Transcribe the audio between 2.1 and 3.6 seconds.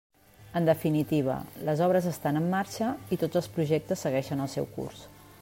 estan en marxa i tots els